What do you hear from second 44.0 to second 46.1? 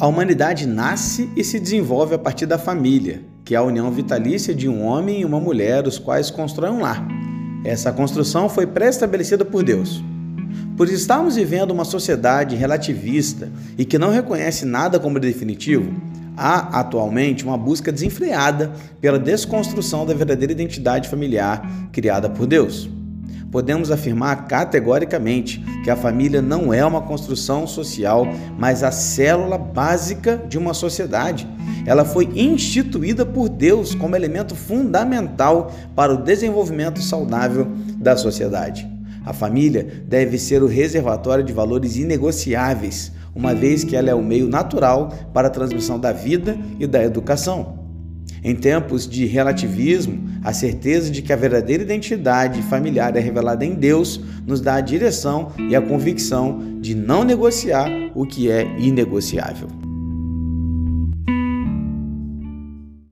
é o meio natural para a transmissão da